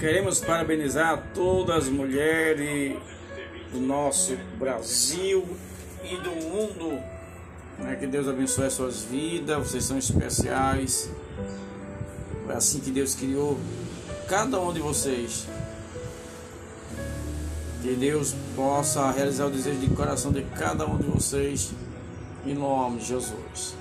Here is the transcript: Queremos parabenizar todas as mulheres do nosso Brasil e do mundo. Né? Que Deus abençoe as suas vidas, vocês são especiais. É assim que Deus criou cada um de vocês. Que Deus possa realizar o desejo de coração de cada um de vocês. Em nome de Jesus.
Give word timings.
Queremos 0.00 0.40
parabenizar 0.40 1.22
todas 1.34 1.84
as 1.84 1.88
mulheres 1.90 2.96
do 3.70 3.78
nosso 3.78 4.34
Brasil 4.58 5.46
e 6.02 6.16
do 6.16 6.30
mundo. 6.30 6.98
Né? 7.78 7.96
Que 7.96 8.06
Deus 8.06 8.26
abençoe 8.26 8.64
as 8.64 8.72
suas 8.72 9.02
vidas, 9.02 9.58
vocês 9.58 9.84
são 9.84 9.98
especiais. 9.98 11.10
É 12.48 12.52
assim 12.54 12.80
que 12.80 12.90
Deus 12.90 13.14
criou 13.14 13.60
cada 14.26 14.58
um 14.58 14.72
de 14.72 14.80
vocês. 14.80 15.46
Que 17.82 17.94
Deus 17.94 18.34
possa 18.56 19.10
realizar 19.10 19.48
o 19.48 19.50
desejo 19.50 19.80
de 19.80 19.88
coração 19.88 20.32
de 20.32 20.42
cada 20.58 20.86
um 20.86 20.96
de 20.96 21.08
vocês. 21.08 21.72
Em 22.46 22.54
nome 22.54 23.00
de 23.00 23.04
Jesus. 23.04 23.76